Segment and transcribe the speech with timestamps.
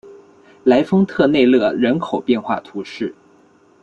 [0.63, 3.13] 莱丰特内勒人口变化图示